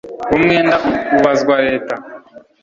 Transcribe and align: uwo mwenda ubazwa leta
uwo 0.29 0.37
mwenda 0.43 0.75
ubazwa 1.17 1.55
leta 1.67 1.93